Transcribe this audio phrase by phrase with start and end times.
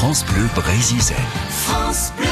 [0.00, 1.14] France Bleu Brésil.
[1.50, 2.26] France Bleu.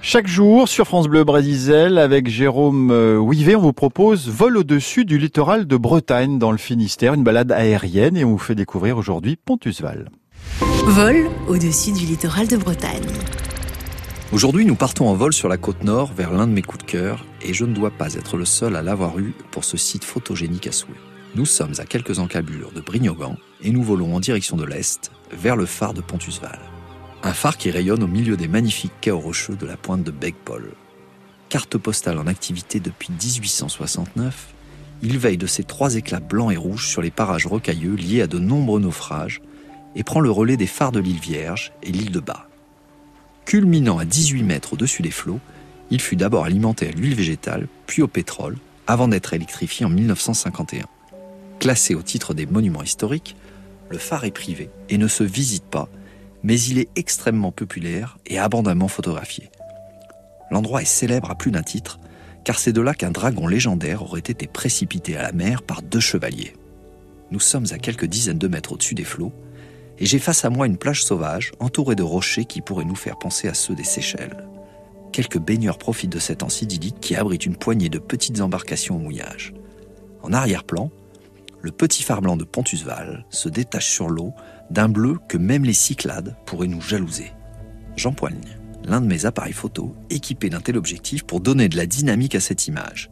[0.00, 5.04] Chaque jour sur France Bleu Brésil avec Jérôme euh, Ouivet, on vous propose Vol au-dessus
[5.04, 8.96] du littoral de Bretagne dans le Finistère, une balade aérienne et on vous fait découvrir
[8.96, 10.08] aujourd'hui Pontusval.
[10.84, 13.10] Vol au-dessus du littoral de Bretagne.
[14.30, 16.88] Aujourd'hui, nous partons en vol sur la côte nord vers l'un de mes coups de
[16.92, 20.04] cœur et je ne dois pas être le seul à l'avoir eu pour ce site
[20.04, 20.94] photogénique à souhait.
[21.34, 25.56] Nous sommes à quelques encablures de Brignogan et nous volons en direction de l'est vers
[25.56, 26.58] le phare de Pontusval.
[27.22, 30.72] Un phare qui rayonne au milieu des magnifiques chaos rocheux de la pointe de Begpol.
[31.48, 34.54] Carte postale en activité depuis 1869,
[35.02, 38.26] il veille de ses trois éclats blancs et rouges sur les parages rocailleux liés à
[38.26, 39.42] de nombreux naufrages
[39.94, 42.48] et prend le relais des phares de l'île Vierge et l'île de Bas.
[43.44, 45.40] Culminant à 18 mètres au-dessus des flots,
[45.90, 48.56] il fut d'abord alimenté à l'huile végétale, puis au pétrole,
[48.86, 50.84] avant d'être électrifié en 1951.
[51.60, 53.36] Classé au titre des monuments historiques,
[53.88, 55.88] le phare est privé et ne se visite pas
[56.42, 59.50] mais il est extrêmement populaire et abondamment photographié.
[60.50, 61.98] L'endroit est célèbre à plus d'un titre,
[62.44, 66.00] car c'est de là qu'un dragon légendaire aurait été précipité à la mer par deux
[66.00, 66.54] chevaliers.
[67.30, 69.32] Nous sommes à quelques dizaines de mètres au-dessus des flots,
[69.98, 73.18] et j'ai face à moi une plage sauvage entourée de rochers qui pourraient nous faire
[73.18, 74.44] penser à ceux des Seychelles.
[75.12, 79.00] Quelques baigneurs profitent de cette anse idyllique qui abrite une poignée de petites embarcations au
[79.00, 79.52] mouillage.
[80.22, 80.90] En arrière-plan,
[81.60, 84.32] le petit phare blanc de Pontusval se détache sur l'eau
[84.70, 87.32] d'un bleu que même les Cyclades pourraient nous jalouser.
[87.96, 88.40] J'empoigne
[88.84, 92.40] l'un de mes appareils photo équipé d'un tel objectif pour donner de la dynamique à
[92.40, 93.10] cette image.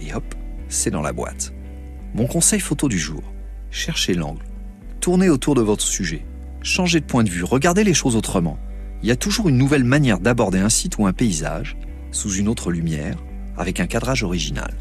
[0.00, 0.34] Et hop,
[0.68, 1.52] c'est dans la boîte.
[2.14, 3.22] Mon conseil photo du jour,
[3.70, 4.44] cherchez l'angle,
[5.00, 6.26] tournez autour de votre sujet,
[6.62, 8.58] changez de point de vue, regardez les choses autrement.
[9.02, 11.76] Il y a toujours une nouvelle manière d'aborder un site ou un paysage,
[12.10, 13.16] sous une autre lumière,
[13.56, 14.74] avec un cadrage original.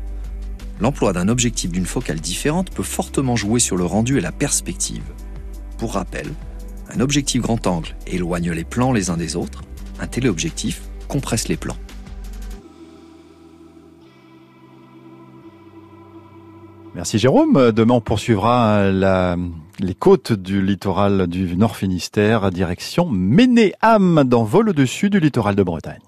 [0.83, 5.05] L'emploi d'un objectif d'une focale différente peut fortement jouer sur le rendu et la perspective.
[5.77, 6.27] Pour rappel,
[6.93, 9.63] un objectif grand angle éloigne les plans les uns des autres,
[10.01, 11.77] un téléobjectif compresse les plans.
[16.95, 17.71] Merci Jérôme.
[17.71, 25.09] Demain, on poursuivra les côtes du littoral du Nord Finistère, direction Ménéam, dans Vol au-dessus
[25.09, 26.01] du littoral de Bretagne.